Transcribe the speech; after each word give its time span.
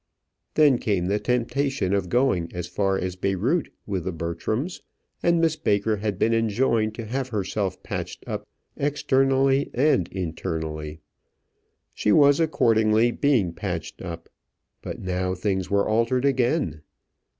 Then 0.55 0.79
came 0.79 1.05
the 1.05 1.19
temptation 1.19 1.93
of 1.93 2.09
going 2.09 2.49
as 2.55 2.65
far 2.65 2.97
as 2.97 3.15
Beyrout 3.15 3.67
with 3.85 4.05
the 4.05 4.11
Bertrams, 4.11 4.81
and 5.21 5.39
Miss 5.39 5.55
Baker 5.55 5.97
had 5.97 6.17
been 6.17 6.33
enjoined 6.33 6.95
to 6.95 7.05
have 7.05 7.29
herself 7.29 7.83
patched 7.83 8.23
up 8.27 8.47
externally 8.75 9.69
and 9.75 10.07
internally. 10.07 11.01
She 11.93 12.11
was 12.11 12.39
accordingly 12.39 13.11
being 13.11 13.53
patched 13.53 14.01
up; 14.01 14.27
but 14.81 14.99
now 14.99 15.35
things 15.35 15.69
were 15.69 15.87
altered 15.87 16.25
again. 16.25 16.81